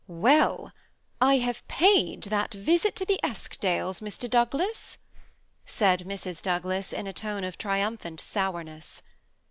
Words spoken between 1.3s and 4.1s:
have paid that visit to the Eskdales,